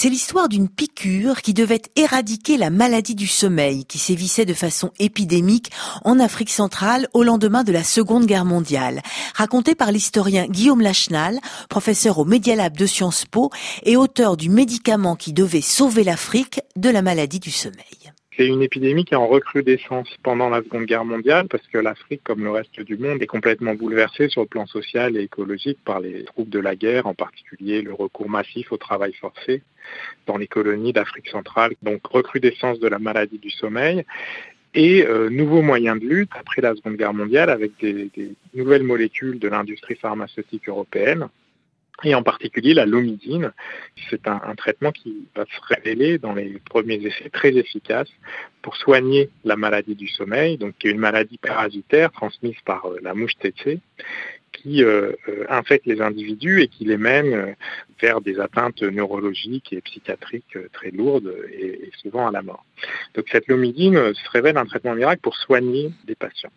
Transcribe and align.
C'est 0.00 0.10
l'histoire 0.10 0.48
d'une 0.48 0.68
piqûre 0.68 1.42
qui 1.42 1.54
devait 1.54 1.82
éradiquer 1.96 2.56
la 2.56 2.70
maladie 2.70 3.16
du 3.16 3.26
sommeil 3.26 3.84
qui 3.84 3.98
sévissait 3.98 4.44
de 4.44 4.54
façon 4.54 4.92
épidémique 5.00 5.72
en 6.04 6.20
Afrique 6.20 6.50
centrale 6.50 7.08
au 7.14 7.24
lendemain 7.24 7.64
de 7.64 7.72
la 7.72 7.82
Seconde 7.82 8.24
Guerre 8.24 8.44
mondiale, 8.44 9.02
racontée 9.34 9.74
par 9.74 9.90
l'historien 9.90 10.46
Guillaume 10.46 10.82
Lachenal, 10.82 11.40
professeur 11.68 12.20
au 12.20 12.24
Media 12.24 12.54
Lab 12.54 12.76
de 12.76 12.86
Sciences 12.86 13.24
Po 13.24 13.50
et 13.82 13.96
auteur 13.96 14.36
du 14.36 14.50
médicament 14.50 15.16
qui 15.16 15.32
devait 15.32 15.60
sauver 15.60 16.04
l'Afrique 16.04 16.60
de 16.76 16.90
la 16.90 17.02
maladie 17.02 17.40
du 17.40 17.50
sommeil. 17.50 18.07
C'est 18.38 18.46
une 18.46 18.62
épidémie 18.62 19.04
qui 19.04 19.14
est 19.14 19.16
en 19.16 19.26
recrudescence 19.26 20.08
pendant 20.22 20.48
la 20.48 20.62
Seconde 20.62 20.84
Guerre 20.84 21.04
mondiale 21.04 21.48
parce 21.48 21.66
que 21.66 21.78
l'Afrique, 21.78 22.22
comme 22.22 22.44
le 22.44 22.52
reste 22.52 22.80
du 22.80 22.96
monde, 22.96 23.20
est 23.20 23.26
complètement 23.26 23.74
bouleversée 23.74 24.28
sur 24.28 24.42
le 24.42 24.46
plan 24.46 24.64
social 24.66 25.16
et 25.16 25.22
écologique 25.22 25.78
par 25.84 25.98
les 25.98 26.22
troupes 26.22 26.48
de 26.48 26.60
la 26.60 26.76
guerre, 26.76 27.08
en 27.08 27.14
particulier 27.14 27.82
le 27.82 27.92
recours 27.92 28.30
massif 28.30 28.70
au 28.70 28.76
travail 28.76 29.12
forcé 29.14 29.64
dans 30.26 30.36
les 30.36 30.46
colonies 30.46 30.92
d'Afrique 30.92 31.28
centrale. 31.30 31.74
Donc 31.82 32.06
recrudescence 32.06 32.78
de 32.78 32.86
la 32.86 33.00
maladie 33.00 33.38
du 33.38 33.50
sommeil 33.50 34.04
et 34.72 35.04
euh, 35.04 35.30
nouveaux 35.30 35.62
moyens 35.62 35.98
de 36.00 36.06
lutte 36.06 36.30
après 36.38 36.62
la 36.62 36.76
Seconde 36.76 36.94
Guerre 36.94 37.14
mondiale 37.14 37.50
avec 37.50 37.72
des 37.80 38.36
nouvelles 38.54 38.84
molécules 38.84 39.40
de 39.40 39.48
l'industrie 39.48 39.96
pharmaceutique 39.96 40.68
européenne 40.68 41.26
et 42.04 42.14
en 42.14 42.22
particulier 42.22 42.74
la 42.74 42.86
lomidine. 42.86 43.52
C'est 44.10 44.26
un, 44.28 44.54
traitement 44.56 44.92
qui 44.92 45.26
va 45.34 45.44
se 45.44 45.74
révéler 45.74 46.18
dans 46.18 46.34
les 46.34 46.60
premiers 46.70 46.96
essais 46.96 47.30
très 47.30 47.54
efficace 47.56 48.08
pour 48.62 48.76
soigner 48.76 49.30
la 49.44 49.56
maladie 49.56 49.94
du 49.94 50.08
sommeil, 50.08 50.58
donc 50.58 50.74
qui 50.78 50.88
est 50.88 50.90
une 50.90 50.98
maladie 50.98 51.38
parasitaire 51.38 52.10
transmise 52.12 52.56
par 52.64 52.86
euh, 52.86 52.98
la 53.02 53.14
mouche 53.14 53.34
tsetse 53.40 53.80
qui 54.52 54.82
euh, 54.82 55.12
euh, 55.28 55.44
infecte 55.48 55.86
les 55.86 56.00
individus 56.00 56.62
et 56.62 56.68
qui 56.68 56.84
les 56.84 56.96
mène 56.96 57.32
euh, 57.32 57.52
vers 58.00 58.20
des 58.20 58.40
atteintes 58.40 58.82
neurologiques 58.82 59.72
et 59.72 59.80
psychiatriques 59.80 60.56
très 60.72 60.90
lourdes 60.90 61.34
et, 61.52 61.90
souvent 62.00 62.28
à 62.28 62.30
la 62.30 62.42
mort. 62.42 62.64
Donc 63.14 63.26
cette 63.30 63.48
lomidine 63.48 64.14
se 64.14 64.30
révèle 64.30 64.56
un 64.56 64.66
traitement 64.66 64.94
miracle 64.94 65.20
pour 65.20 65.36
soigner 65.36 65.90
des 66.04 66.14
patients. 66.14 66.52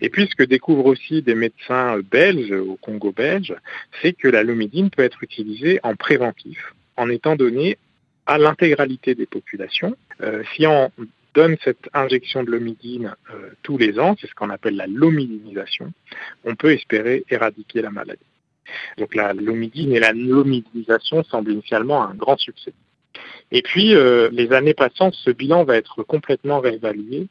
Et 0.00 0.08
puis 0.08 0.26
ce 0.30 0.34
que 0.34 0.42
découvrent 0.42 0.86
aussi 0.86 1.22
des 1.22 1.34
médecins 1.34 1.98
belges 1.98 2.52
au 2.52 2.76
Congo 2.80 3.12
belge, 3.12 3.54
c'est 4.00 4.14
que 4.14 4.28
la 4.28 4.42
lomidine 4.42 4.88
peut 4.88 5.02
être 5.02 5.22
utilisée 5.22 5.80
en 5.82 5.96
préventif 5.96 6.74
en 6.96 7.10
étant 7.10 7.36
donnée 7.36 7.76
à 8.24 8.38
l'intégralité 8.38 9.14
des 9.14 9.26
populations. 9.26 9.96
Donne 11.36 11.56
cette 11.62 11.88
injection 11.92 12.42
de 12.42 12.50
lomidine 12.50 13.14
euh, 13.30 13.50
tous 13.62 13.76
les 13.76 14.00
ans, 14.00 14.16
c'est 14.18 14.26
ce 14.26 14.34
qu'on 14.34 14.50
appelle 14.50 14.74
la 14.74 14.86
lomidinisation, 14.86 15.92
on 16.44 16.56
peut 16.56 16.72
espérer 16.72 17.24
éradiquer 17.30 17.82
la 17.82 17.90
maladie. 17.90 18.32
Donc 18.96 19.14
la 19.14 19.34
lomidine 19.34 19.92
et 19.92 20.00
la 20.00 20.12
lomidinisation 20.12 21.22
semblent 21.24 21.52
initialement 21.52 22.02
un 22.02 22.14
grand 22.14 22.38
succès. 22.38 22.72
Et 23.52 23.62
puis, 23.62 23.94
euh, 23.94 24.28
les 24.32 24.52
années 24.52 24.74
passant, 24.74 25.12
ce 25.12 25.30
bilan 25.30 25.64
va 25.64 25.76
être 25.76 26.02
complètement 26.02 26.58
réévalué. 26.58 27.28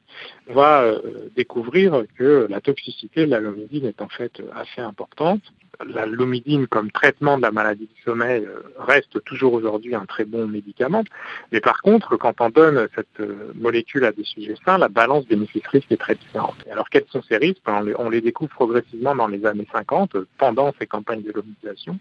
On 0.48 0.54
va 0.54 0.84
euh, 0.84 1.30
découvrir 1.36 2.06
que 2.18 2.48
la 2.50 2.62
toxicité 2.62 3.26
de 3.26 3.32
la 3.32 3.40
lomidine 3.40 3.86
est 3.86 4.02
en 4.02 4.08
fait 4.08 4.42
assez 4.56 4.82
importante 4.82 5.42
la 5.86 6.06
lomidine 6.06 6.68
comme 6.68 6.92
traitement 6.92 7.38
de 7.38 7.42
la 7.42 7.52
maladie 7.52 7.88
du 7.94 8.02
sommeil 8.04 8.46
euh, 8.46 8.62
reste 8.78 9.24
toujours 9.24 9.54
aujourd'hui 9.54 9.96
un 9.96 10.06
très 10.06 10.26
bon 10.26 10.48
médicament. 10.48 11.04
Mais 11.52 11.60
par 11.60 11.82
contre, 11.82 12.18
quand 12.18 12.42
on 12.42 12.50
donne 12.50 12.88
cette 12.96 13.20
euh, 13.20 13.52
molécule 13.56 14.06
à 14.06 14.12
des 14.12 14.24
sujets 14.24 14.56
sains, 14.66 14.78
la 14.78 14.90
balance 14.90 15.26
bénéfice-risque 15.28 15.92
est 15.92 15.98
très 15.98 16.16
différente. 16.16 16.56
Alors 16.72 16.90
quels 16.90 17.06
sont 17.10 17.22
ces 17.24 17.38
risques? 17.38 17.62
On 17.68 18.10
les, 18.10 18.22
découvre 18.22 18.52
progressivement 18.52 19.16
dans 19.16 19.28
les 19.28 19.46
années 19.46 19.68
50, 19.72 20.18
pendant 20.38 20.74
ces 20.80 20.88
campagnes 20.88 21.24
de 21.24 21.32
lomisation. 21.32 22.00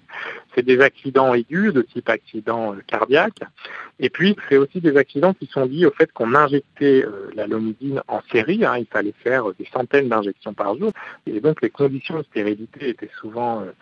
C'est 0.55 0.64
des 0.64 0.81
accidents 0.81 1.34
aigus 1.34 1.72
de 1.72 1.83
type 1.83 2.09
accident 2.09 2.75
euh, 2.75 2.78
cardiaque. 2.86 3.41
Et 4.00 4.11
puis, 4.11 4.36
c'est 4.48 4.56
aussi 4.56 4.81
des 4.81 4.97
accidents 4.97 5.34
qui 5.34 5.47
sont 5.47 5.64
liés 5.64 5.86
au 5.86 5.92
fait 5.92 6.12
qu'on 6.12 6.34
injectait 6.34 7.05
la 7.34 7.46
lomidine 7.46 8.02
en 8.08 8.20
série. 8.30 8.64
Hein, 8.64 8.78
il 8.78 8.86
fallait 8.86 9.14
faire 9.22 9.52
des 9.54 9.66
centaines 9.72 10.08
d'injections 10.08 10.54
par 10.54 10.77
jour. 10.77 10.92
Et 11.27 11.41
donc, 11.41 11.62
les 11.62 11.70
conditions 11.70 12.19
de 12.19 12.22
stérilité 12.25 12.91
étaient 12.91 13.10
souvent 13.20 13.62
euh, 13.62 13.72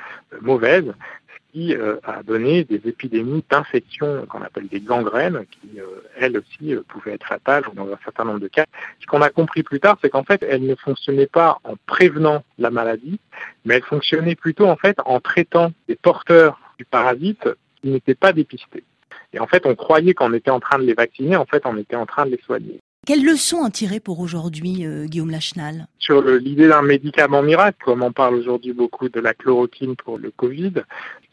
mauvaise, 0.41 0.87
ce 0.87 1.53
qui 1.53 1.75
euh, 1.75 1.97
a 2.04 2.22
donné 2.22 2.65
des 2.65 2.81
épidémies 2.87 3.44
d'infections 3.50 4.27
qu'on 4.27 4.43
appelle 4.43 4.69
des 4.69 4.81
gangrènes, 4.81 5.44
qui 5.50 5.81
euh, 5.81 6.03
elles 6.19 6.37
aussi 6.38 6.75
pouvaient 6.88 7.12
être 7.12 7.27
fatales 7.27 7.65
dans 7.75 7.87
un 7.87 7.99
certain 8.04 8.25
nombre 8.25 8.41
de 8.41 8.49
cas. 8.49 8.66
Ce 9.00 9.06
qu'on 9.06 9.22
a 9.22 9.31
compris 9.31 9.62
plus 9.62 9.81
tard, 9.81 9.98
c'est 10.03 10.10
qu'en 10.10 10.25
fait, 10.25 10.43
elles 10.43 10.66
ne 10.66 10.75
fonctionnaient 10.75 11.27
pas 11.27 11.59
en 11.65 11.75
prévenant 11.87 12.43
la 12.59 12.71
maladie, 12.71 13.19
mais 13.65 13.77
elles 13.77 13.84
fonctionnaient 13.84 14.37
plutôt 14.37 14.66
en 14.66 14.77
fait 14.77 14.98
en 15.04 15.21
traitant 15.21 15.72
des 15.88 15.97
porteurs 15.97 16.59
du 16.78 16.84
parasite 16.84 17.48
qui 17.81 17.88
n'étaient 17.88 18.15
pas 18.15 18.32
dépistés. 18.32 18.84
Et 19.32 19.41
en 19.41 19.47
fait, 19.47 19.66
on 19.66 19.75
croyait 19.75 20.15
qu'on 20.15 20.32
était 20.34 20.50
en 20.50 20.60
train 20.60 20.78
de 20.78 20.84
les 20.84 20.94
vacciner, 20.94 21.37
en 21.37 21.47
fait, 21.47 21.62
on 21.65 21.77
était 21.78 21.97
en 21.97 22.06
train 22.06 22.27
de 22.27 22.32
les 22.32 22.43
soigner. 22.44 22.81
Quelles 23.05 23.25
leçons 23.25 23.57
en 23.57 23.71
tirer 23.71 23.99
pour 23.99 24.21
aujourd'hui, 24.21 24.87
euh, 24.87 25.07
Guillaume 25.07 25.33
Lachenal? 25.33 25.89
Sur 25.99 26.23
l'idée 26.23 26.69
d'un 26.69 26.83
médicament 26.83 27.43
miracle, 27.43 27.79
comme 27.85 28.01
on 28.01 28.13
parle 28.13 28.37
aujourd'hui 28.37 28.73
beaucoup 28.73 29.09
de 29.09 29.19
la 29.19 29.35
chloroquine 29.35 29.97
pour 29.97 30.19
le 30.19 30.31
Covid, 30.31 30.85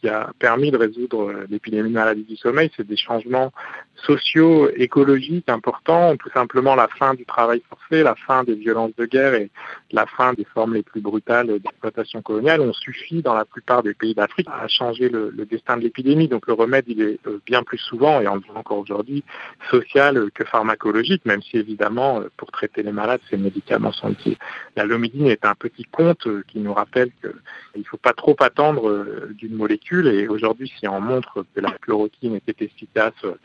qui 0.02 0.08
a 0.08 0.32
permis 0.40 0.72
de 0.72 0.78
résoudre 0.78 1.46
l'épidémie 1.50 1.90
de 1.90 1.94
maladie 1.94 2.24
du 2.24 2.38
sommeil, 2.38 2.72
c'est 2.76 2.88
des 2.88 2.98
changements 2.98 3.52
sociaux, 3.96 4.70
écologiques 4.76 5.50
importants, 5.50 6.16
tout 6.16 6.30
simplement 6.34 6.74
la 6.74 6.88
fin 6.88 7.14
du 7.14 7.26
travail 7.26 7.62
forcé, 7.70 8.02
la 8.02 8.16
fin 8.16 8.44
des 8.44 8.56
violences 8.56 8.96
de 8.98 9.06
guerre 9.06 9.34
et 9.34 9.52
la 9.92 10.06
fin 10.06 10.34
des 10.34 10.46
formes 10.46 10.74
les 10.74 10.84
plus 10.84 11.02
brutales 11.02 11.60
d'exploitation 11.60 12.22
coloniale 12.22 12.62
ont 12.62 12.74
suffi 12.74 13.22
dans 13.22 13.34
la 13.34 13.44
plupart 13.46 13.84
des 13.84 13.94
pays 13.94 14.16
d'Afrique 14.16 14.48
à 14.50 14.68
changer 14.70 15.10
le, 15.10 15.32
le 15.36 15.46
destin 15.46 15.76
de 15.76 15.82
l'épidémie. 15.82 16.30
Donc 16.30 16.48
le 16.48 16.54
remède, 16.54 16.86
il 16.88 17.02
est 17.02 17.20
euh, 17.28 17.40
bien 17.46 17.64
plus 17.64 17.78
souvent, 17.78 18.22
et 18.22 18.28
en 18.28 18.40
encore 18.56 18.78
aujourd'hui, 18.78 19.24
social 19.70 20.32
que 20.34 20.46
pharmacologique, 20.46 21.26
même 21.26 21.42
si 21.42 21.58
évidemment, 21.60 22.22
euh, 22.22 22.30
pour 22.38 22.52
traiter 22.52 22.84
les 22.84 22.92
malades, 22.92 23.22
ces 23.30 23.38
médicaments 23.38 23.92
sont 23.92 24.12
utiles. 24.12 24.38
La 24.76 24.86
lomidine 24.86 25.28
est 25.28 25.46
un 25.46 25.56
petit 25.56 25.84
conte 25.84 26.26
euh, 26.28 26.44
qui 26.48 26.60
nous 26.60 26.74
rappelle 26.74 27.12
qu'il 27.22 27.82
ne 27.82 27.84
faut 27.84 27.98
pas 27.98 28.14
trop 28.14 28.36
attendre 28.40 29.30
d'une 29.34 29.56
molécule 29.56 30.08
et 30.08 30.28
aujourd'hui, 30.28 30.72
si 30.80 30.88
on 30.88 31.00
montre 31.00 31.46
que 31.54 31.62
la 31.62 31.72
chloroquine 31.72 32.36
était 32.36 32.66
efficace 32.66 33.14
euh, 33.24 33.36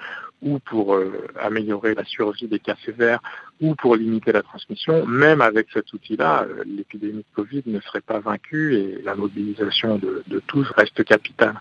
ou 0.43 0.59
pour 0.59 0.95
euh, 0.95 1.27
améliorer 1.41 1.95
la 1.95 2.05
survie 2.05 2.49
des 2.49 2.59
cas 2.59 2.77
sévères 2.85 3.21
ou 3.61 3.75
pour 3.75 3.97
limiter 3.97 4.33
la 4.33 4.43
transmission, 4.43 5.07
même 5.07 5.41
avec 5.41 5.69
cet 5.73 5.93
outil-là, 5.93 6.45
euh, 6.45 6.63
l'épidémie 6.67 7.25
de 7.25 7.35
Covid 7.35 7.63
ne 7.67 7.81
serait 7.81 8.01
pas 8.01 8.21
vaincue 8.21 8.75
et 8.75 9.03
la 9.03 9.15
mobilisation 9.15 9.97
de, 9.97 10.23
de 10.27 10.41
tous 10.41 10.69
reste 10.77 11.03
capitale. 11.05 11.61